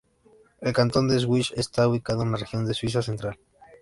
[0.61, 3.37] El cantón de Schwyz está ubicado en la región de Suiza Central.